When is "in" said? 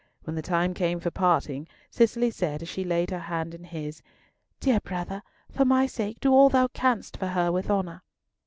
3.53-3.65